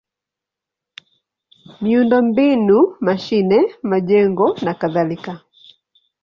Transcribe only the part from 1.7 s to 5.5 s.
miundombinu: mashine, majengo nakadhalika.